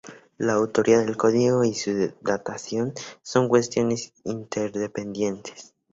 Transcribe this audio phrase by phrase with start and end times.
[0.39, 5.75] La autoría del "Código" y su datación son cuestiones interdependientes.